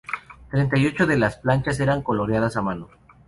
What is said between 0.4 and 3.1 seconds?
Treinta y ocho de las planchas eran coloreadas a mano.